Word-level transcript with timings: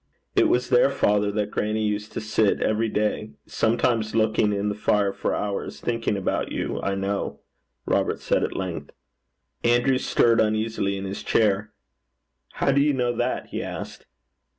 'It 0.35 0.49
was 0.49 0.69
there, 0.69 0.89
father, 0.89 1.31
that 1.31 1.51
grannie 1.51 1.85
used 1.85 2.11
to 2.11 2.19
sit, 2.19 2.59
every 2.59 2.89
day, 2.89 3.33
sometimes 3.45 4.15
looking 4.15 4.51
in 4.51 4.67
the 4.67 4.73
fire 4.73 5.13
for 5.13 5.35
hours, 5.35 5.79
thinking 5.79 6.17
about 6.17 6.51
you, 6.51 6.81
I 6.81 6.95
know,' 6.95 7.41
Robert 7.85 8.19
said 8.19 8.43
at 8.43 8.55
length. 8.57 8.89
Andrew 9.63 9.99
stirred 9.99 10.41
uneasily 10.41 10.97
in 10.97 11.05
his 11.05 11.21
chair. 11.21 11.71
'How 12.53 12.71
do 12.71 12.81
you 12.81 12.93
know 12.93 13.15
that?' 13.15 13.49
he 13.49 13.61
asked. 13.61 14.07